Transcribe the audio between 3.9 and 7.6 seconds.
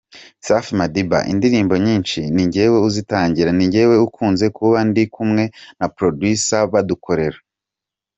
ukunze kuba ndi kumwe na producers badukorera.